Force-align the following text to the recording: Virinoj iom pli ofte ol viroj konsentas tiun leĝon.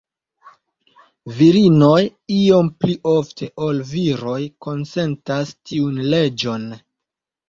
Virinoj 1.41 1.99
iom 2.37 2.71
pli 2.83 2.95
ofte 3.11 3.49
ol 3.67 3.81
viroj 3.89 4.39
konsentas 4.67 5.53
tiun 5.73 6.01
leĝon. 6.15 6.67